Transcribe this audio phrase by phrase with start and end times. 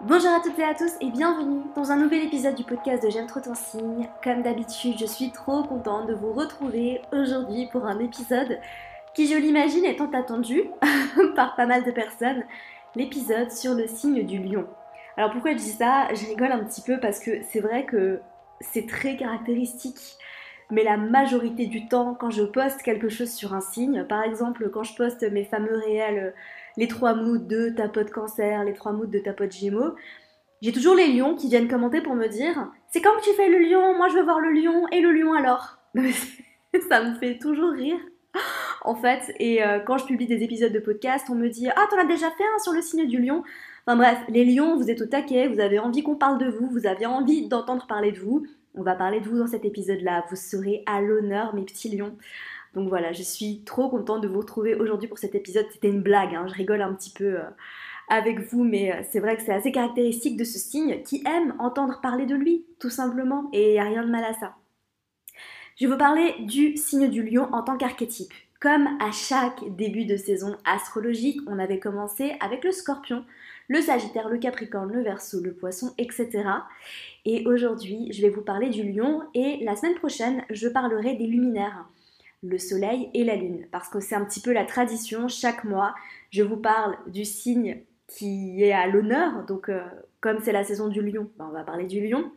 [0.00, 3.10] Bonjour à toutes et à tous et bienvenue dans un nouvel épisode du podcast de
[3.10, 4.08] J'aime trop ton signe.
[4.22, 8.60] Comme d'habitude, je suis trop contente de vous retrouver aujourd'hui pour un épisode
[9.12, 10.62] qui, je l'imagine, étant attendu
[11.34, 12.44] par pas mal de personnes,
[12.94, 14.68] l'épisode sur le signe du lion.
[15.16, 16.06] Alors pourquoi je dis ça?
[16.14, 18.20] Je rigole un petit peu parce que c'est vrai que
[18.60, 20.16] c'est très caractéristique
[20.70, 24.68] mais la majorité du temps, quand je poste quelque chose sur un signe, par exemple
[24.68, 26.34] quand je poste mes fameux réels,
[26.78, 29.94] les trois moods de ta pote cancer, les trois moods de ta pote gémeaux,
[30.62, 33.58] j'ai toujours les lions qui viennent commenter pour me dire C'est quand tu fais le
[33.58, 33.96] lion?
[33.96, 35.78] Moi je veux voir le lion, et le lion alors?
[36.88, 37.98] Ça me fait toujours rire
[38.82, 39.34] en fait.
[39.38, 42.06] Et euh, quand je publie des épisodes de podcast, on me dit Ah, t'en as
[42.06, 43.42] déjà fait un sur le signe du lion?
[43.86, 46.68] Enfin bref, les lions, vous êtes au taquet, vous avez envie qu'on parle de vous,
[46.70, 48.46] vous avez envie d'entendre parler de vous.
[48.74, 50.24] On va parler de vous dans cet épisode-là.
[50.30, 52.16] Vous serez à l'honneur, mes petits lions.
[52.78, 55.66] Donc voilà, je suis trop contente de vous retrouver aujourd'hui pour cet épisode.
[55.72, 56.46] C'était une blague, hein.
[56.46, 57.42] je rigole un petit peu euh,
[58.08, 61.56] avec vous, mais euh, c'est vrai que c'est assez caractéristique de ce signe qui aime
[61.58, 64.54] entendre parler de lui, tout simplement, et il n'y a rien de mal à ça.
[65.74, 68.32] Je vais vous parler du signe du lion en tant qu'archétype.
[68.60, 73.24] Comme à chaque début de saison astrologique, on avait commencé avec le scorpion,
[73.66, 76.44] le sagittaire, le capricorne, le verso, le poisson, etc.
[77.24, 81.26] Et aujourd'hui, je vais vous parler du lion et la semaine prochaine, je parlerai des
[81.26, 81.84] luminaires,
[82.42, 83.66] le soleil et la lune.
[83.70, 85.94] Parce que c'est un petit peu la tradition, chaque mois,
[86.30, 89.44] je vous parle du signe qui est à l'honneur.
[89.46, 89.82] Donc, euh,
[90.20, 92.30] comme c'est la saison du lion, ben, on va parler du lion.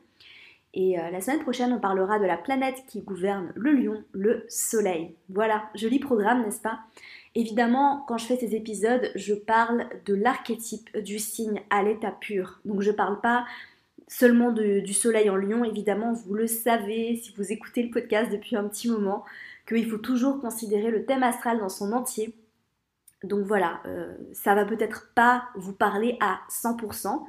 [0.73, 4.45] Et euh, la semaine prochaine, on parlera de la planète qui gouverne le lion, le
[4.47, 5.15] soleil.
[5.29, 6.79] Voilà, joli programme, n'est-ce pas?
[7.35, 12.59] Évidemment, quand je fais ces épisodes, je parle de l'archétype du signe à l'état pur.
[12.65, 13.45] Donc je parle pas
[14.07, 18.57] seulement du soleil en lion, évidemment, vous le savez si vous écoutez le podcast depuis
[18.57, 19.23] un petit moment,
[19.71, 22.35] qu'il faut toujours considérer le thème astral dans son entier.
[23.23, 27.23] Donc voilà, euh, ça va peut-être pas vous parler à 100%,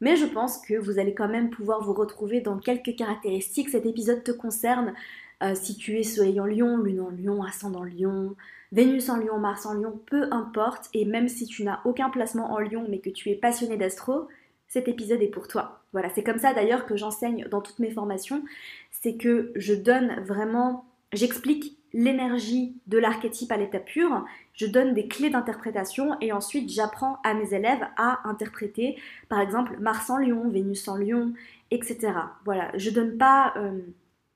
[0.00, 3.68] mais je pense que vous allez quand même pouvoir vous retrouver dans quelques caractéristiques.
[3.68, 4.94] Cet épisode te concerne
[5.42, 8.34] euh, si tu es soleil en lion, lune en lion, ascendant lion,
[8.72, 12.52] Vénus en lion, Mars en lion, peu importe, et même si tu n'as aucun placement
[12.52, 14.26] en lion mais que tu es passionné d'astro,
[14.66, 15.82] cet épisode est pour toi.
[15.92, 18.42] Voilà, c'est comme ça d'ailleurs que j'enseigne dans toutes mes formations,
[18.90, 25.08] c'est que je donne vraiment, j'explique l'énergie de l'archétype à l'état pur, je donne des
[25.08, 28.98] clés d'interprétation et ensuite j'apprends à mes élèves à interpréter
[29.30, 31.32] par exemple Mars en lion, Vénus en lion,
[31.70, 32.12] etc.
[32.44, 33.78] Voilà, je donne pas euh,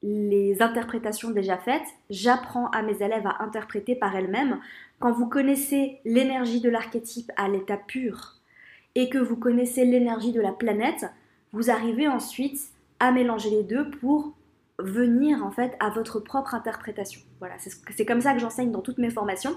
[0.03, 4.61] les interprétations déjà faites, j'apprends à mes élèves à interpréter par elles-mêmes.
[5.01, 8.39] Quand vous connaissez l'énergie de l'archétype à l'état pur,
[8.95, 11.07] et que vous connaissez l'énergie de la planète,
[11.53, 12.59] vous arrivez ensuite
[12.99, 14.33] à mélanger les deux pour
[14.79, 17.21] venir en fait à votre propre interprétation.
[17.39, 19.57] Voilà, c'est comme ça que j'enseigne dans toutes mes formations.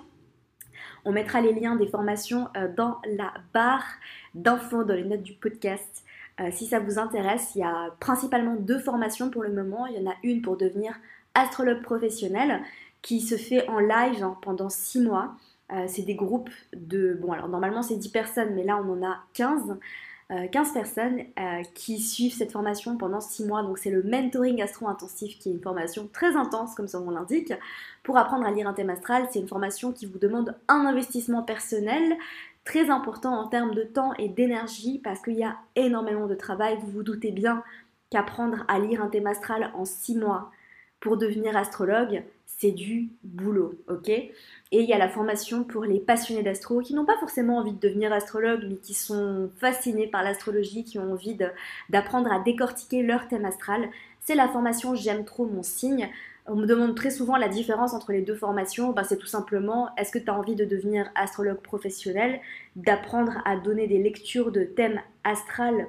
[1.06, 3.86] On mettra les liens des formations euh, dans la barre
[4.36, 6.04] d'infos, dans les notes du podcast.
[6.40, 9.86] Euh, si ça vous intéresse, il y a principalement deux formations pour le moment.
[9.88, 10.96] Il y en a une pour devenir
[11.34, 12.62] astrologue professionnel
[13.02, 15.36] qui se fait en live hein, pendant six mois.
[15.72, 17.18] Euh, c'est des groupes de...
[17.20, 19.78] Bon, alors normalement c'est 10 personnes, mais là on en a 15.
[20.52, 23.64] 15 euh, personnes euh, qui suivent cette formation pendant 6 mois.
[23.64, 27.54] Donc c'est le mentoring astro-intensif qui est une formation très intense, comme son nom l'indique.
[28.04, 31.44] Pour apprendre à lire un thème astral, c'est une formation qui vous demande un investissement
[31.44, 32.18] personnel
[32.64, 36.78] très important en termes de temps et d'énergie parce qu'il y a énormément de travail.
[36.82, 37.64] Vous vous doutez bien
[38.10, 40.52] qu'apprendre à lire un thème astral en 6 mois
[41.02, 42.24] pour devenir astrologue,
[42.62, 44.08] c'est du boulot, ok?
[44.10, 44.32] Et
[44.72, 47.80] il y a la formation pour les passionnés d'astro qui n'ont pas forcément envie de
[47.80, 51.36] devenir astrologue, mais qui sont fascinés par l'astrologie, qui ont envie
[51.90, 53.90] d'apprendre à décortiquer leur thème astral.
[54.20, 56.08] C'est la formation J'aime trop mon signe.
[56.46, 58.92] On me demande très souvent la différence entre les deux formations.
[58.92, 62.42] Ben, c'est tout simplement, est-ce que tu as envie de devenir astrologue professionnel,
[62.76, 65.88] d'apprendre à donner des lectures de thèmes astral,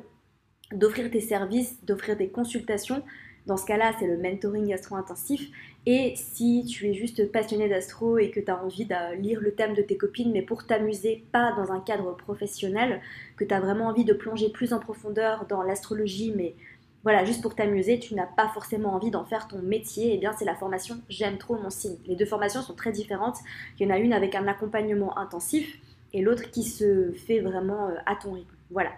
[0.72, 3.02] d'offrir tes services, d'offrir des consultations?
[3.46, 5.50] Dans ce cas-là, c'est le mentoring astro-intensif.
[5.84, 9.52] Et si tu es juste passionné d'astro et que tu as envie de lire le
[9.52, 13.00] thème de tes copines, mais pour t'amuser, pas dans un cadre professionnel,
[13.36, 16.54] que tu as vraiment envie de plonger plus en profondeur dans l'astrologie, mais
[17.02, 20.18] voilà, juste pour t'amuser, tu n'as pas forcément envie d'en faire ton métier, et eh
[20.18, 21.96] bien c'est la formation J'aime trop mon signe.
[22.06, 23.38] Les deux formations sont très différentes.
[23.78, 25.80] Il y en a une avec un accompagnement intensif
[26.12, 28.54] et l'autre qui se fait vraiment euh, à ton rythme.
[28.70, 28.92] Voilà.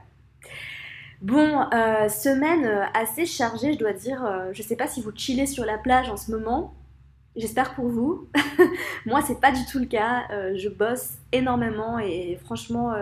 [1.24, 4.22] Bon, euh, semaine euh, assez chargée, je dois dire.
[4.26, 6.74] Euh, je sais pas si vous chillez sur la plage en ce moment.
[7.34, 8.28] J'espère pour vous.
[9.06, 10.28] Moi, c'est pas du tout le cas.
[10.54, 12.92] je bosse énormément et franchement,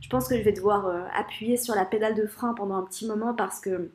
[0.00, 3.06] je pense que je vais devoir appuyer sur la pédale de frein pendant un petit
[3.06, 3.92] moment parce que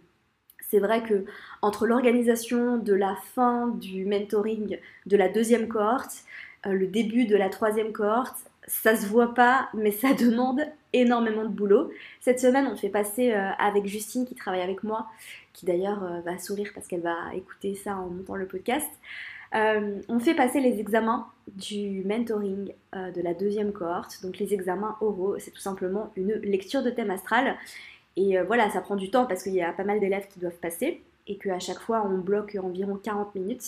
[0.70, 1.26] c'est vrai que
[1.62, 6.24] entre l'organisation de la fin du mentoring de la deuxième cohorte,
[6.66, 10.62] le début de la troisième cohorte ça se voit pas, mais ça demande
[10.94, 11.92] énormément de boulot.
[12.22, 15.08] Cette semaine, on fait passer euh, avec Justine qui travaille avec moi,
[15.54, 18.90] qui d'ailleurs euh, va sourire parce qu'elle va écouter ça en montant le podcast.
[19.56, 24.20] Euh, on fait passer les examens du mentoring de la deuxième cohorte.
[24.24, 27.56] Donc les examens oraux, c'est tout simplement une lecture de thème astral.
[28.16, 30.58] Et voilà, ça prend du temps parce qu'il y a pas mal d'élèves qui doivent
[30.60, 33.64] passer et qu'à chaque fois on bloque environ 40 minutes.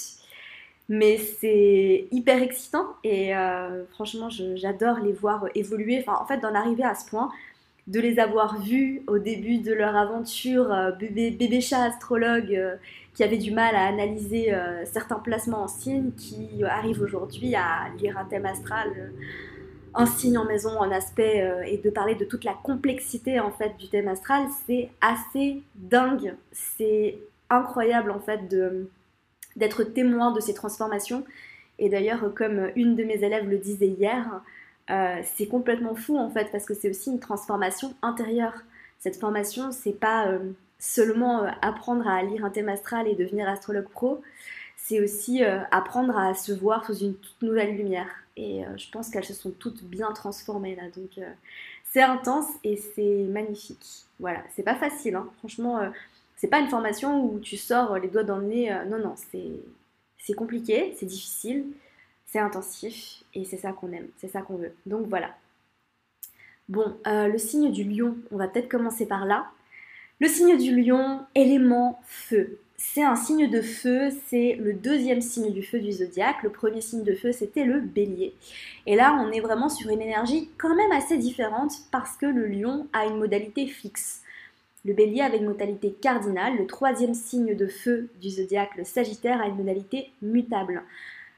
[0.87, 5.99] Mais c'est hyper excitant et euh, franchement, j'adore les voir évoluer.
[5.99, 7.31] Enfin, en fait, d'en arriver à ce point,
[7.87, 12.75] de les avoir vus au début de leur aventure, euh, bébé, chat astrologue euh,
[13.15, 14.53] qui avait du mal à analyser
[14.83, 18.89] certains placements en signe, qui arrivent aujourd'hui à lire un thème astral,
[19.93, 23.77] un signe en maison, en aspect, et de parler de toute la complexité en fait
[23.77, 26.35] du thème astral, c'est assez dingue.
[26.51, 28.89] C'est incroyable en fait de
[29.55, 31.25] d'être témoin de ces transformations.
[31.79, 34.41] Et d'ailleurs, comme une de mes élèves le disait hier,
[34.91, 38.63] euh, c'est complètement fou en fait parce que c'est aussi une transformation intérieure.
[38.99, 40.39] Cette formation, c'est pas euh,
[40.77, 44.21] seulement euh, apprendre à lire un thème astral et devenir astrologue pro,
[44.77, 45.41] c'est aussi
[45.71, 48.07] apprendre à se voir sous une toute nouvelle lumière.
[48.37, 51.25] Et je pense qu'elles se sont toutes bien transformées là, donc
[51.91, 54.05] c'est intense et c'est magnifique.
[54.19, 55.27] Voilà, c'est pas facile, hein.
[55.39, 55.79] franchement
[56.35, 58.71] c'est pas une formation où tu sors les doigts dans le nez.
[58.71, 61.65] Euh, non, non, c'est compliqué, c'est difficile,
[62.25, 64.73] c'est intensif et c'est ça qu'on aime, c'est ça qu'on veut.
[64.85, 65.35] Donc voilà.
[66.67, 69.47] Bon, euh, le signe du lion, on va peut-être commencer par là.
[70.19, 72.59] Le signe du lion, élément feu.
[72.77, 76.43] C'est un signe de feu, c'est le deuxième signe du feu du zodiaque.
[76.43, 78.33] Le premier signe de feu, c'était le bélier.
[78.85, 82.47] Et là, on est vraiment sur une énergie quand même assez différente parce que le
[82.47, 84.23] lion a une modalité fixe.
[84.85, 89.41] Le bélier avec une modalité cardinale, le troisième signe de feu du zodiaque, le sagittaire,
[89.41, 90.83] a une modalité mutable.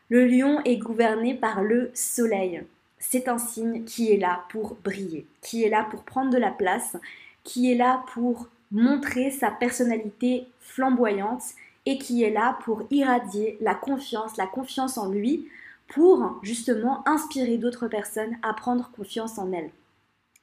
[0.09, 2.61] Le lion est gouverné par le soleil.
[2.99, 6.51] C'est un signe qui est là pour briller, qui est là pour prendre de la
[6.51, 6.97] place,
[7.45, 11.43] qui est là pour montrer sa personnalité flamboyante
[11.85, 15.47] et qui est là pour irradier la confiance, la confiance en lui,
[15.87, 19.71] pour justement inspirer d'autres personnes à prendre confiance en elles.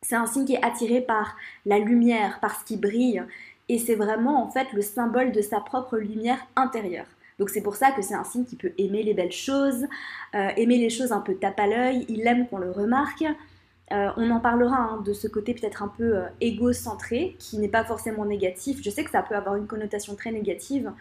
[0.04, 1.34] C'est un signe qui est attiré par
[1.64, 3.22] la lumière, par ce qui brille,
[3.70, 7.06] et c'est vraiment en fait le symbole de sa propre lumière intérieure.
[7.38, 9.86] Donc c'est pour ça que c'est un signe qui peut aimer les belles choses,
[10.34, 13.24] euh, aimer les choses un peu tape à l'œil, il aime qu'on le remarque.
[13.92, 17.68] Euh, on en parlera hein, de ce côté peut-être un peu euh, égocentré, qui n'est
[17.68, 18.80] pas forcément négatif.
[18.82, 20.92] Je sais que ça peut avoir une connotation très négative,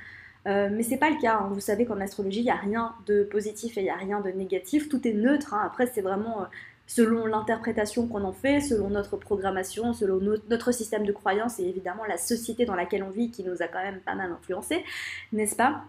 [0.46, 1.38] mais c'est pas le cas.
[1.38, 1.52] Hein.
[1.54, 4.20] Vous savez qu'en astrologie, il n'y a rien de positif et il n'y a rien
[4.20, 4.90] de négatif.
[4.90, 5.54] Tout est neutre.
[5.54, 5.62] Hein.
[5.66, 6.48] Après, c'est vraiment
[6.88, 10.20] selon l'interprétation qu'on en fait, selon notre programmation, selon
[10.50, 13.68] notre système de croyance et évidemment la société dans laquelle on vit qui nous a
[13.68, 14.84] quand même pas mal influencé,
[15.32, 15.84] n'est-ce pas?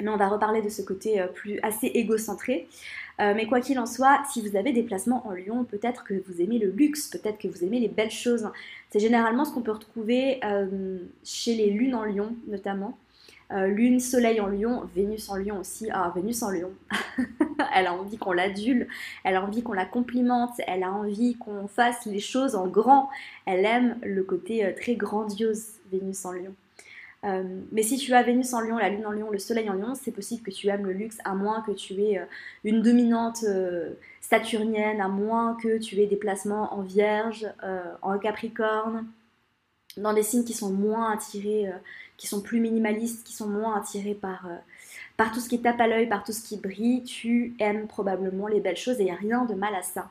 [0.00, 2.68] Mais on va reparler de ce côté euh, plus assez égocentré.
[3.18, 6.14] Euh, mais quoi qu'il en soit, si vous avez des placements en Lyon, peut-être que
[6.26, 8.50] vous aimez le luxe, peut-être que vous aimez les belles choses.
[8.90, 12.98] C'est généralement ce qu'on peut retrouver euh, chez les lunes en Lyon, notamment.
[13.52, 15.88] Euh, lune, soleil en lion, Vénus en lion aussi.
[15.92, 16.72] Ah, Vénus en lion.
[17.74, 18.88] elle a envie qu'on l'adule,
[19.22, 23.08] elle a envie qu'on la complimente, elle a envie qu'on fasse les choses en grand.
[23.44, 26.54] Elle aime le côté euh, très grandiose, Vénus en lion.
[27.24, 29.74] Euh, mais si tu as Vénus en lion, la lune en lion, le soleil en
[29.74, 32.20] lion, c'est possible que tu aimes le luxe, à moins que tu aies
[32.64, 33.44] une dominante
[34.20, 37.46] saturnienne, à moins que tu aies des placements en vierge,
[38.02, 39.06] en capricorne,
[39.96, 41.70] dans des signes qui sont moins attirés
[42.16, 44.56] qui sont plus minimalistes, qui sont moins attirés par, euh,
[45.16, 48.48] par tout ce qui tape à l'œil, par tout ce qui brille, tu aimes probablement
[48.48, 50.10] les belles choses et il n'y a rien de mal à ça.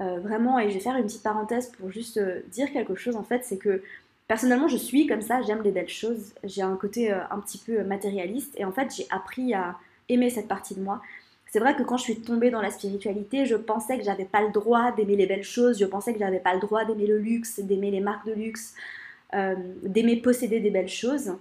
[0.00, 3.16] Euh, vraiment, et je vais faire une petite parenthèse pour juste euh, dire quelque chose
[3.16, 3.82] en fait, c'est que
[4.28, 7.82] personnellement je suis comme ça, j'aime les belles choses, j'ai un côté un petit peu
[7.84, 9.76] matérialiste et en fait j'ai appris à
[10.08, 11.02] aimer cette partie de moi.
[11.50, 14.40] C'est vrai que quand je suis tombée dans la spiritualité, je pensais que j'avais pas
[14.40, 17.18] le droit d'aimer les belles choses, je pensais que j'avais pas le droit d'aimer le
[17.18, 18.78] luxe, d'aimer les marques de luxe, euh,
[19.82, 21.32] d'aimer posséder des belles choses.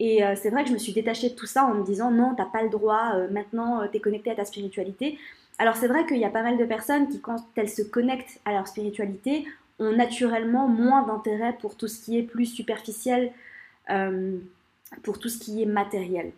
[0.00, 2.10] Et euh, c'est vrai que je me suis détachée de tout ça en me disant
[2.10, 5.18] non, t'as pas le droit, euh, maintenant t'es connectée à ta spiritualité.
[5.58, 8.40] Alors c'est vrai qu'il y a pas mal de personnes qui, quand elles se connectent
[8.46, 9.44] à leur spiritualité,
[9.78, 13.30] ont naturellement moins d'intérêt pour tout ce qui est plus superficiel,
[15.02, 16.32] pour tout ce qui est matériel.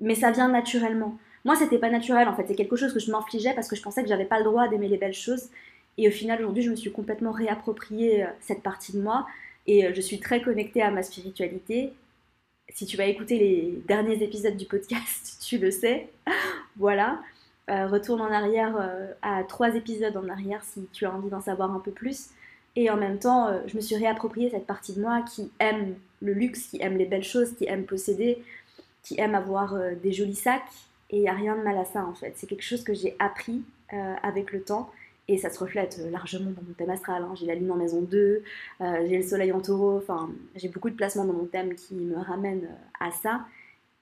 [0.00, 1.16] Mais ça vient naturellement.
[1.44, 3.82] Moi, c'était pas naturel en fait, c'est quelque chose que je m'infligeais parce que je
[3.82, 5.48] pensais que j'avais pas le droit d'aimer les belles choses.
[5.96, 9.26] Et au final, aujourd'hui, je me suis complètement réapproprié cette partie de moi.
[9.66, 11.92] Et euh, je suis très connectée à ma spiritualité.
[12.72, 16.08] Si tu vas écouter les derniers épisodes du podcast, tu le sais.
[16.76, 17.20] voilà.
[17.68, 21.40] Euh, retourne en arrière euh, à trois épisodes en arrière si tu as envie d'en
[21.40, 22.28] savoir un peu plus.
[22.76, 26.34] Et en même temps, je me suis réapproprié cette partie de moi qui aime le
[26.34, 28.42] luxe, qui aime les belles choses, qui aime posséder,
[29.02, 30.60] qui aime avoir des jolis sacs.
[31.08, 32.34] Et il n'y a rien de mal à ça en fait.
[32.36, 33.62] C'est quelque chose que j'ai appris
[34.22, 34.90] avec le temps
[35.28, 37.22] Et ça se reflète largement dans mon thème astral.
[37.22, 37.34] Hein.
[37.34, 38.42] J'ai la lune en maison 2,
[38.80, 42.16] j'ai le soleil en taureau, enfin j'ai beaucoup de placements dans mon thème qui me
[42.16, 42.68] ramènent
[43.00, 43.40] à ça.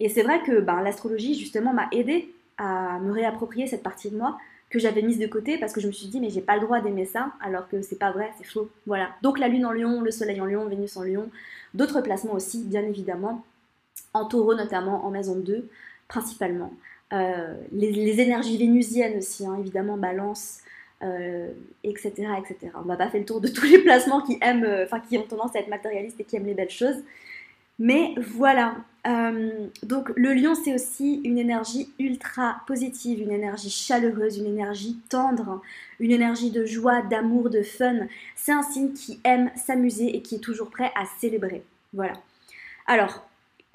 [0.00, 4.16] Et c'est vrai que ben, l'astrologie justement m'a aidé à me réapproprier cette partie de
[4.16, 4.38] moi
[4.68, 6.62] que j'avais mise de côté parce que je me suis dit mais j'ai pas le
[6.62, 8.68] droit d'aimer ça alors que c'est pas vrai, c'est faux.
[8.86, 9.10] Voilà.
[9.22, 11.30] Donc la lune en lion, le soleil en lion, Vénus en lion,
[11.72, 13.44] d'autres placements aussi bien évidemment,
[14.12, 15.68] en taureau notamment, en maison 2
[16.08, 16.72] principalement.
[17.12, 20.60] Euh, les, énergies vénusiennes aussi, hein, évidemment, balance,
[21.04, 22.14] euh, etc.
[22.76, 25.18] On va pas faire le tour de tous les placements qui aiment, euh, enfin qui
[25.18, 27.02] ont tendance à être matérialistes et qui aiment les belles choses.
[27.78, 28.76] Mais voilà.
[29.82, 35.60] donc le lion, c'est aussi une énergie ultra positive, une énergie chaleureuse, une énergie tendre,
[35.98, 38.06] une énergie de joie, d'amour, de fun.
[38.36, 41.64] C'est un signe qui aime s'amuser et qui est toujours prêt à célébrer.
[41.92, 42.14] Voilà.
[42.86, 43.26] Alors,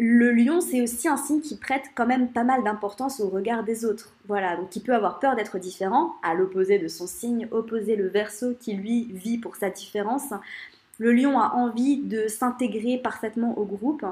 [0.01, 3.65] le lion, c'est aussi un signe qui prête quand même pas mal d'importance au regard
[3.65, 4.13] des autres.
[4.29, 8.07] Voilà, donc il peut avoir peur d'être différent, à l'opposé de son signe, opposé le
[8.07, 10.33] verso qui lui vit pour sa différence.
[10.99, 14.05] Le lion a envie de s'intégrer parfaitement au groupe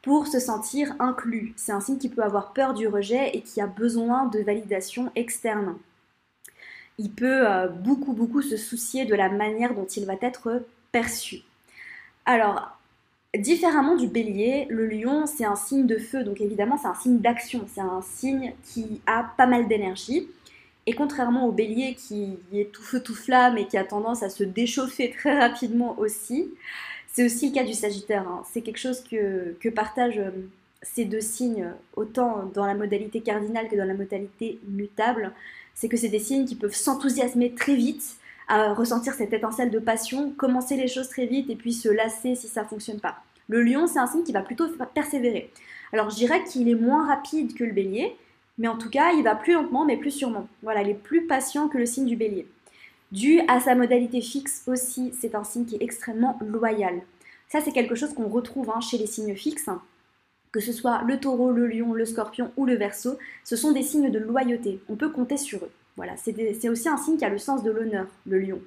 [0.00, 1.52] pour se sentir inclus.
[1.56, 5.12] C'est un signe qui peut avoir peur du rejet et qui a besoin de validation
[5.16, 5.76] externe.
[6.96, 10.62] Il peut euh, beaucoup beaucoup se soucier de la manière dont il va être
[10.92, 11.42] perçu.
[12.24, 12.76] Alors,
[13.38, 17.18] Différemment du bélier, le lion, c'est un signe de feu, donc évidemment, c'est un signe
[17.18, 20.28] d'action, c'est un signe qui a pas mal d'énergie.
[20.86, 24.30] Et contrairement au bélier qui est tout feu, tout flamme et qui a tendance à
[24.30, 26.48] se déchauffer très rapidement aussi,
[27.12, 28.28] c'est aussi le cas du sagittaire.
[28.28, 28.42] Hein.
[28.52, 30.30] C'est quelque chose que, que partagent euh,
[30.82, 35.32] ces deux signes, autant dans la modalité cardinale que dans la modalité mutable.
[35.74, 38.16] C'est que c'est des signes qui peuvent s'enthousiasmer très vite,
[38.48, 42.34] à ressentir cette étincelle de passion, commencer les choses très vite et puis se lasser
[42.34, 43.16] si ça fonctionne pas.
[43.48, 45.50] Le lion, c'est un signe qui va plutôt persévérer.
[45.92, 48.16] Alors je dirais qu'il est moins rapide que le bélier,
[48.58, 50.48] mais en tout cas, il va plus lentement mais plus sûrement.
[50.62, 52.46] Voilà, il est plus patient que le signe du bélier.
[53.12, 57.02] Dû à sa modalité fixe aussi, c'est un signe qui est extrêmement loyal.
[57.48, 59.70] Ça, c'est quelque chose qu'on retrouve hein, chez les signes fixes,
[60.50, 63.82] que ce soit le taureau, le lion, le scorpion ou le verso, ce sont des
[63.82, 64.80] signes de loyauté.
[64.88, 65.70] On peut compter sur eux.
[65.96, 68.60] Voilà, c'est aussi un signe qui a le sens de l'honneur, le lion.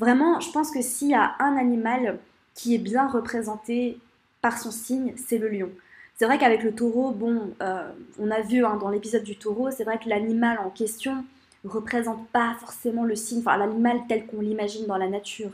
[0.00, 2.18] Vraiment, je pense que s'il y a un animal
[2.54, 3.98] qui est bien représenté
[4.40, 5.70] par son signe, c'est le lion.
[6.16, 9.70] C'est vrai qu'avec le taureau, bon, euh, on a vu hein, dans l'épisode du taureau,
[9.70, 11.24] c'est vrai que l'animal en question
[11.64, 15.52] représente pas forcément le signe, enfin l'animal tel qu'on l'imagine dans la nature.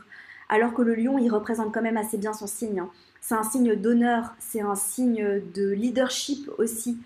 [0.49, 2.79] Alors que le lion, il représente quand même assez bien son signe.
[2.79, 2.89] Hein.
[3.21, 6.97] C'est un signe d'honneur, c'est un signe de leadership aussi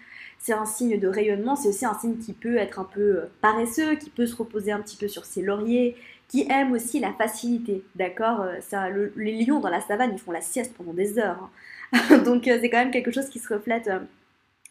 [0.45, 3.31] c'est un signe de rayonnement, c'est aussi un signe qui peut être un peu euh,
[3.41, 5.95] paresseux, qui peut se reposer un petit peu sur ses lauriers,
[6.27, 10.41] qui aime aussi la facilité, d'accord euh, Les lions dans la savane, ils font la
[10.41, 11.49] sieste pendant des heures.
[11.93, 12.17] Hein.
[12.25, 13.89] Donc euh, c'est quand même quelque chose qui se reflète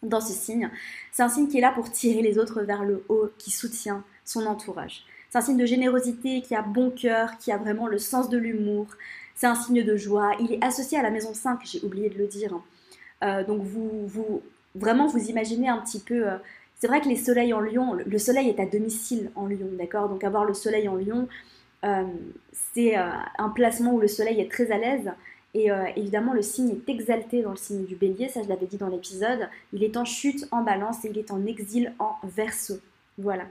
[0.05, 0.71] dans ce signe.
[1.11, 4.05] C'est un signe qui est là pour tirer les autres vers le haut, qui soutient
[4.25, 5.03] son entourage.
[5.29, 8.39] C'est un signe de générosité, qui a bon cœur, qui a vraiment le sens de
[8.39, 8.87] l'humour.
[9.35, 10.37] C'est un signe de joie.
[10.39, 12.57] Il est associé à la maison 5, j'ai oublié de le dire.
[13.21, 13.43] Hein.
[13.43, 14.41] donc vous, vous
[14.75, 16.29] vraiment vous imaginez un petit peu.
[16.29, 16.37] Euh,
[16.77, 20.09] c'est vrai que les soleils en lion, le soleil est à domicile en lion, d'accord?
[20.09, 21.29] Donc avoir le soleil en lion,
[21.85, 22.05] euh,
[22.75, 25.11] c'est euh, un placement où le soleil est très à l'aise.
[25.57, 28.77] Et évidemment, le signe est exalté dans le signe du bélier, ça je l'avais dit
[28.77, 29.49] dans l'épisode.
[29.73, 32.81] Il est en chute en balance et il est en exil en verso.
[33.19, 33.45] Voilà.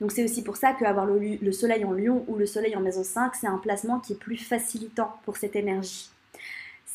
[0.00, 2.80] Donc c'est aussi pour ça qu'avoir le, le soleil en lion ou le soleil en
[2.80, 6.13] maison 5, c'est un placement qui est plus facilitant pour cette énergie.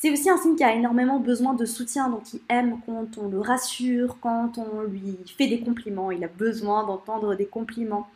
[0.02, 3.28] C'est aussi un signe qui a énormément besoin de soutien, donc il aime quand on
[3.28, 8.08] le rassure, quand on lui fait des compliments, il a besoin d'entendre des compliments.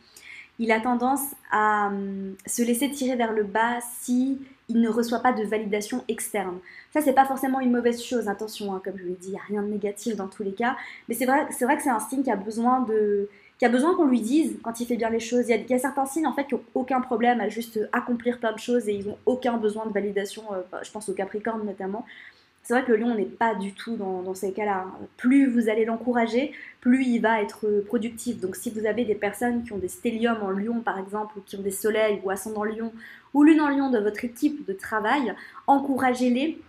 [0.58, 4.38] Il a tendance à hum, se laisser tirer vers le bas si
[4.70, 6.58] il ne reçoit pas de validation externe.
[6.94, 9.32] Ça, c'est pas forcément une mauvaise chose, attention, hein, comme je vous l'ai dit, il
[9.32, 11.90] n'y a rien de négatif dans tous les cas, mais c'est vrai, vrai que c'est
[11.90, 13.28] un signe qui a besoin de,
[13.64, 15.48] qui a besoin qu'on lui dise quand il fait bien les choses.
[15.48, 18.52] Il y, a, certains signes en fait qui n'ont aucun problème à juste accomplir plein
[18.52, 20.42] de choses et ils n'ont aucun besoin de validation.
[20.52, 22.04] Euh, je pense au Capricorne notamment.
[22.62, 24.84] C'est vrai que le lion n'est pas du tout dans, ces cas-là.
[25.16, 26.52] Plus vous allez l'encourager,
[26.82, 28.38] plus il va être productif.
[28.38, 31.40] Donc si vous avez des personnes qui ont des stelliums en lion par exemple, ou
[31.40, 32.92] qui ont des soleils ou ascendant lion,
[33.32, 35.34] ou lune en lion de votre équipe de travail,
[35.66, 36.60] encouragez-les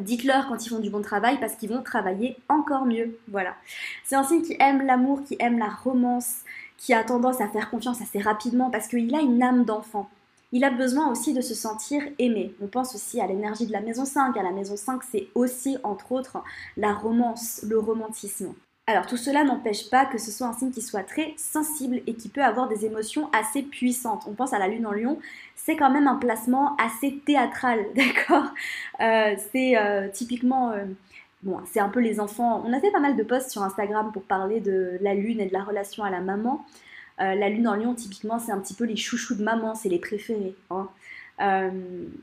[0.00, 3.18] Dites-leur quand ils font du bon travail parce qu'ils vont travailler encore mieux.
[3.28, 3.54] Voilà.
[4.04, 6.38] C'est un signe qui aime l'amour, qui aime la romance,
[6.76, 10.08] qui a tendance à faire confiance assez rapidement parce qu'il a une âme d'enfant.
[10.50, 12.54] Il a besoin aussi de se sentir aimé.
[12.62, 14.36] On pense aussi à l'énergie de la maison 5.
[14.36, 16.42] À la maison 5, c'est aussi, entre autres,
[16.76, 18.54] la romance, le romantisme.
[18.88, 22.14] Alors tout cela n'empêche pas que ce soit un signe qui soit très sensible et
[22.14, 24.24] qui peut avoir des émotions assez puissantes.
[24.26, 25.18] On pense à la lune en lion,
[25.56, 28.46] c'est quand même un placement assez théâtral, d'accord?
[29.00, 30.70] Euh, C'est euh, typiquement...
[30.70, 30.86] Euh,
[31.42, 32.62] bon, c'est un peu les enfants.
[32.64, 35.46] On a fait pas mal de posts sur Instagram pour parler de la lune et
[35.46, 36.64] de la relation à la maman.
[37.18, 39.98] la lune en lion, typiquement, c'est un petit peu les chouchous de maman, c'est les
[39.98, 40.54] préférés.
[40.70, 40.88] Hein.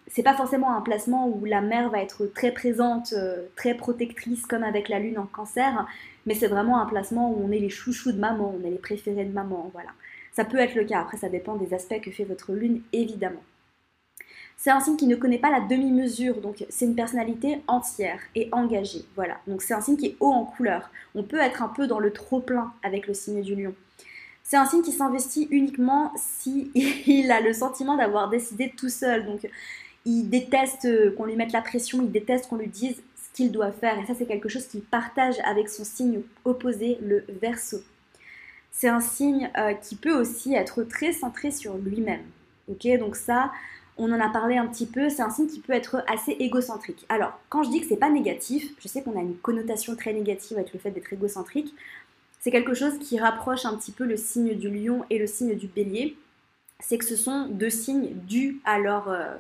[0.08, 3.14] c'est pas forcément un placement où la mère va être très présente,
[3.56, 5.86] très protectrice comme avec la lune en cancer,
[6.26, 8.78] mais c'est vraiment un placement où on est les chouchous de maman, on est les
[8.78, 9.90] préférés de maman, voilà.
[10.34, 13.44] Ça peut être le cas, après ça dépend des aspects que fait votre lune, évidemment.
[14.58, 18.50] C'est un signe qui ne connaît pas la demi-mesure, donc c'est une personnalité entière et
[18.52, 19.06] engagée.
[19.16, 20.90] Voilà, donc c'est un signe qui est haut en couleur.
[21.14, 23.76] On peut être un peu dans le trop-plein avec le signe du lion.
[24.44, 26.72] C'est un signe qui s'investit uniquement si
[27.30, 29.26] a le sentiment d'avoir décidé tout seul.
[29.26, 29.48] Donc
[30.06, 33.02] il déteste qu'on lui mette la pression, il déteste qu'on lui dise
[33.36, 34.00] qu'il doit faire.
[34.00, 37.78] Et ça, c'est quelque chose qu'il partage avec son signe opposé, le verso.
[38.72, 42.24] C'est un signe euh, qui peut aussi être très centré sur lui-même.
[42.68, 43.52] Ok, donc ça,
[43.98, 47.06] on en a parlé un petit peu, c'est un signe qui peut être assez égocentrique.
[47.10, 50.14] Alors, quand je dis que c'est pas négatif, je sais qu'on a une connotation très
[50.14, 51.74] négative avec le fait d'être égocentrique,
[52.40, 55.56] c'est quelque chose qui rapproche un petit peu le signe du lion et le signe
[55.56, 56.16] du bélier.
[56.80, 59.36] C'est que ce sont deux signes dus à leur, euh,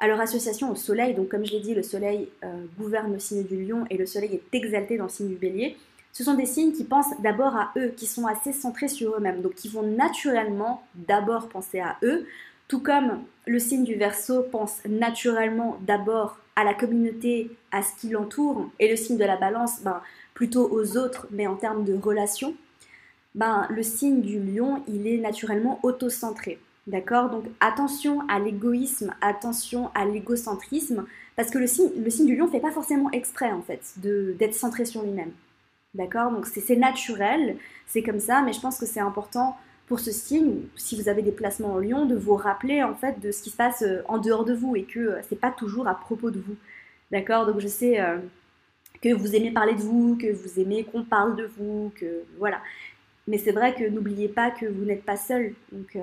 [0.00, 1.14] à leur association au soleil.
[1.14, 4.06] Donc, comme je l'ai dit, le soleil euh, gouverne le signe du lion et le
[4.06, 5.76] soleil est exalté dans le signe du bélier.
[6.12, 9.42] Ce sont des signes qui pensent d'abord à eux, qui sont assez centrés sur eux-mêmes,
[9.42, 12.26] donc qui vont naturellement d'abord penser à eux,
[12.66, 18.08] tout comme le signe du Verseau pense naturellement d'abord à la communauté, à ce qui
[18.08, 20.02] l'entoure, et le signe de la Balance, ben,
[20.34, 22.54] plutôt aux autres, mais en termes de relations,
[23.34, 26.58] ben, le signe du Lion, il est naturellement autocentré.
[26.90, 27.30] D'accord?
[27.30, 31.04] Donc attention à l'égoïsme, attention à l'égocentrisme,
[31.36, 34.84] parce que le signe, du lion ne fait pas forcément exprès en fait d'être centré
[34.84, 35.30] sur lui-même.
[35.94, 36.32] D'accord?
[36.32, 37.56] Donc c'est naturel,
[37.86, 39.56] c'est comme ça, mais je pense que c'est important
[39.86, 43.20] pour ce signe, si vous avez des placements en lion, de vous rappeler en fait
[43.20, 45.50] de ce qui se passe euh, en dehors de vous et que euh, c'est pas
[45.52, 46.56] toujours à propos de vous.
[47.12, 47.46] D'accord?
[47.46, 48.18] Donc je sais euh,
[49.00, 52.60] que vous aimez parler de vous, que vous aimez qu'on parle de vous, que voilà.
[53.28, 55.54] Mais c'est vrai que n'oubliez pas que vous n'êtes pas seul.
[55.70, 55.96] Donc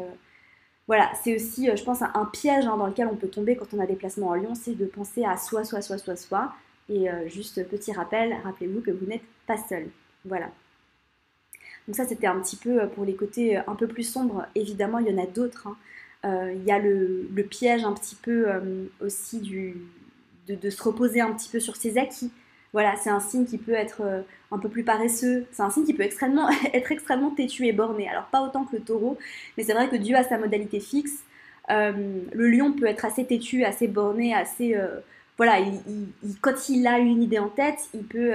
[0.87, 3.79] voilà, c'est aussi, je pense, un, piège hein, dans lequel on peut tomber quand on
[3.79, 6.53] a des placements en lion, c'est de penser à soi, soi, soi, soi, soi.
[6.89, 9.89] Et juste petit rappel, rappelez-vous que vous n'êtes pas seul.
[10.23, 10.49] Voilà.
[11.87, 14.45] Donc ça, c'était un petit peu euh, pour les côtés euh, un peu plus sombres.
[14.55, 15.67] Évidemment, il y en a d'autres.
[15.67, 15.77] Hein.
[16.25, 18.47] Euh, il y a le, piège un petit peu
[18.99, 19.39] aussi
[20.47, 22.31] de, se reposer un petit peu sur ses acquis.
[22.77, 25.45] Voilà, c'est un signe qui peut être un peu plus paresseux.
[25.51, 28.07] C'est un signe qui peut extrêmement, être extrêmement têtu et borné.
[28.07, 29.17] Alors pas autant que le taureau,
[29.57, 31.23] mais c'est vrai que dû à sa modalité fixe,
[31.69, 34.75] le lion peut être assez têtu, assez borné, assez...
[35.37, 35.57] voilà,
[36.41, 38.33] quand il a une idée en tête, il peut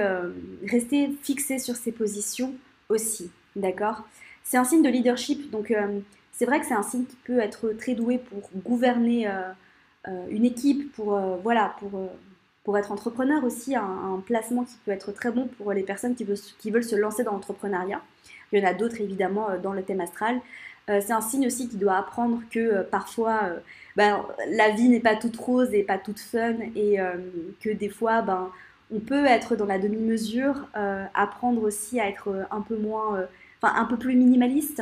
[0.67, 2.53] rester fixé sur ses positions
[2.89, 3.31] aussi.
[3.55, 4.03] D'accord?
[4.43, 5.99] C'est un signe de leadership, donc euh,
[6.31, 9.51] c'est vrai que c'est un signe qui peut être très doué pour gouverner euh,
[10.07, 11.91] euh, une équipe, pour, voilà, pour,
[12.63, 16.23] pour être entrepreneur aussi, un, placement qui peut être très bon pour les personnes qui
[16.23, 18.01] veulent, se lancer dans l'entrepreneuriat.
[18.51, 20.39] Il y en a d'autres évidemment dans le thème astral.
[20.87, 23.49] c'est un signe aussi qui doit apprendre que parfois
[23.97, 26.99] ben, la vie n'est pas toute rose et pas toute fun et
[27.59, 28.49] que des fois ben,
[28.93, 30.67] on peut être dans la demi-mesure,
[31.15, 33.27] apprendre aussi à être un peu moins
[33.63, 34.81] un peu plus minimaliste,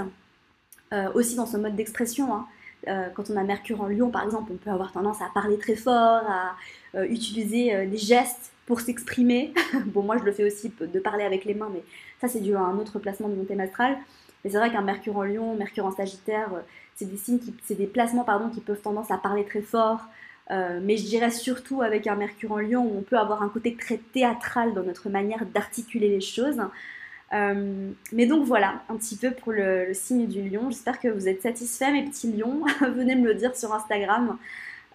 [0.94, 2.34] euh, aussi dans son mode d'expression.
[2.34, 2.48] Hein.
[2.88, 5.58] Euh, quand on a Mercure en Lion, par exemple, on peut avoir tendance à parler
[5.58, 6.56] très fort, à
[6.96, 9.54] euh, utiliser des gestes pour s'exprimer.
[9.88, 11.84] bon, moi, je le fais aussi de parler avec les mains, mais
[12.20, 13.98] ça, c'est dû à un autre placement de mon thème astral.
[14.44, 16.50] Mais c'est vrai qu'un Mercure en Lion, Mercure en Sagittaire,
[16.96, 17.40] c'est des signes,
[17.88, 20.02] placements, qui peuvent tendance à parler très fort.
[20.50, 23.76] mais je dirais surtout avec un Mercure en Lion où on peut avoir un côté
[23.76, 26.60] très théâtral dans notre manière d'articuler les choses.
[27.34, 30.70] Euh, mais donc voilà, un petit peu pour le, signe du lion.
[30.70, 32.64] J'espère que vous êtes satisfaits, mes petits lions.
[32.82, 34.38] Venez me le dire sur Instagram.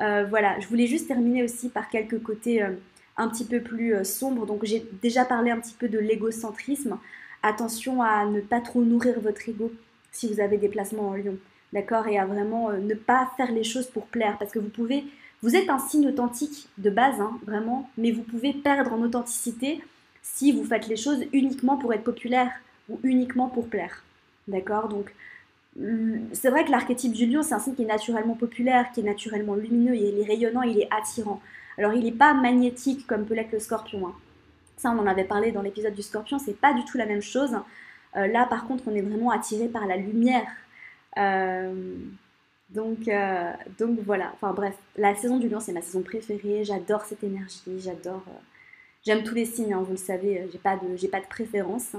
[0.01, 2.73] Euh, voilà, je voulais juste terminer aussi par quelques côtés euh,
[3.17, 4.47] un petit peu plus sombres.
[4.47, 6.99] Donc j'ai déjà parlé un petit peu de l'égocentrisme.
[7.43, 9.73] Attention à ne pas trop nourrir votre ego
[10.13, 11.37] si vous avez des placements en lion.
[11.73, 12.07] D'accord?
[12.09, 14.37] Et à vraiment ne pas faire les choses pour plaire.
[14.39, 15.05] Parce que vous pouvez.
[15.43, 19.81] Vous êtes un signe authentique de base, hein, vraiment, mais vous pouvez perdre en authenticité
[20.35, 22.51] si vous faites les choses uniquement pour être populaire
[22.89, 24.03] ou uniquement pour plaire.
[24.49, 24.89] D'accord?
[24.89, 25.15] Donc,
[26.33, 29.05] c'est vrai que l'archétype du lion, c'est un signe qui est naturellement populaire, qui est
[29.05, 31.41] naturellement lumineux, il est rayonnant, il est attirant.
[31.79, 34.07] Alors, il n'est pas magnétique comme peut l'être le scorpion.
[34.09, 34.15] Hein.
[34.77, 37.23] Ça, on en avait parlé dans l'épisode du scorpion, c'est pas du tout la même
[37.23, 37.57] chose.
[38.17, 40.49] Euh, là, par contre, on est vraiment attiré par la lumière.
[41.19, 41.95] Euh,
[42.71, 46.65] donc, euh, donc voilà, enfin bref, la saison du lion, c'est ma saison préférée.
[46.65, 48.25] J'adore cette énergie, j'adore
[49.07, 51.27] J'aime tous les signes, hein, vous le savez, euh, j'ai pas de, j'ai pas de
[51.27, 51.93] préférence.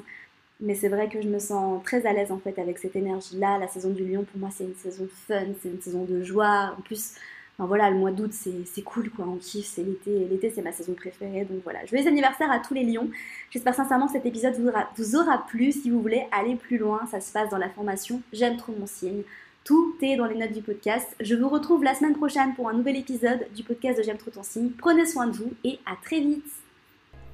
[0.59, 3.59] Mais c'est vrai que je me sens très à l'aise en fait avec cette énergie-là.
[3.59, 6.75] La saison du lion, pour moi, c'est une saison fun, c'est une saison de joie.
[6.77, 7.13] En plus,
[7.59, 9.25] voilà, le mois d'août, c'est cool, quoi.
[9.25, 10.27] On kiffe, c'est l'été.
[10.29, 11.45] L'été, c'est ma saison préférée.
[11.45, 11.85] Donc voilà.
[11.85, 13.09] Joyeux anniversaire à tous les lions.
[13.51, 15.71] J'espère sincèrement que cet épisode vous aura, vous aura plu.
[15.71, 18.87] Si vous voulez aller plus loin, ça se passe dans la formation J'aime trop mon
[18.87, 19.23] signe.
[19.63, 21.15] Tout est dans les notes du podcast.
[21.19, 24.31] Je vous retrouve la semaine prochaine pour un nouvel épisode du podcast de J'aime trop
[24.31, 24.71] ton signe.
[24.77, 26.66] Prenez soin de vous et à très vite.